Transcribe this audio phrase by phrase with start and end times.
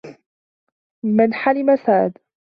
[1.03, 2.17] مَنْ حَلِمَ سَادَ